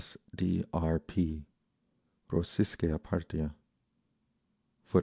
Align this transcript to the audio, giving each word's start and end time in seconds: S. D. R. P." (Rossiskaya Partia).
S. 0.01 0.17
D. 0.35 0.65
R. 0.73 0.97
P." 0.97 1.45
(Rossiskaya 2.31 2.97
Partia). 2.97 3.53